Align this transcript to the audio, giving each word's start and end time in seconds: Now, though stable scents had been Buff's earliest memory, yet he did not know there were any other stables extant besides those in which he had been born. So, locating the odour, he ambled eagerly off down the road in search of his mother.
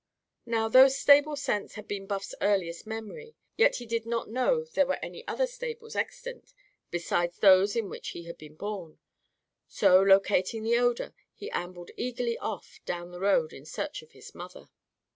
Now, 0.47 0.67
though 0.67 0.87
stable 0.87 1.35
scents 1.35 1.75
had 1.75 1.87
been 1.87 2.07
Buff's 2.07 2.33
earliest 2.41 2.87
memory, 2.87 3.35
yet 3.55 3.75
he 3.75 3.85
did 3.85 4.07
not 4.07 4.31
know 4.31 4.65
there 4.65 4.87
were 4.87 4.97
any 5.03 5.23
other 5.27 5.45
stables 5.45 5.95
extant 5.95 6.55
besides 6.89 7.37
those 7.37 7.75
in 7.75 7.87
which 7.87 8.09
he 8.09 8.23
had 8.23 8.39
been 8.39 8.55
born. 8.55 8.97
So, 9.67 10.01
locating 10.01 10.63
the 10.63 10.79
odour, 10.79 11.13
he 11.35 11.51
ambled 11.51 11.91
eagerly 11.97 12.35
off 12.39 12.79
down 12.83 13.11
the 13.11 13.19
road 13.19 13.53
in 13.53 13.63
search 13.63 14.01
of 14.01 14.13
his 14.13 14.33
mother. 14.33 14.69